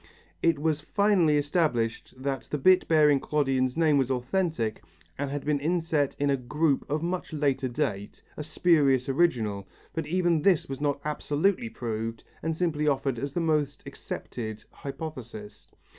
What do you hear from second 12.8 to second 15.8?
offered as the most acceptable hypothesis.